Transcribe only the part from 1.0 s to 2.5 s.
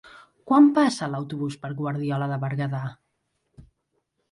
l'autobús per Guardiola de